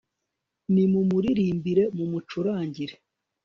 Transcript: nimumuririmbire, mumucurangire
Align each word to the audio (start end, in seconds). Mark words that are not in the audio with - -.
nimumuririmbire, 0.73 1.83
mumucurangire 1.97 2.95